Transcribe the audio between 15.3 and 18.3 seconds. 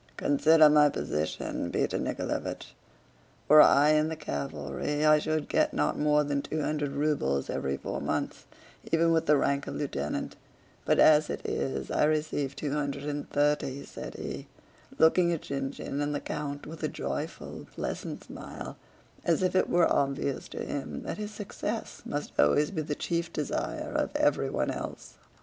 at Shinshín and the count with a joyful, pleasant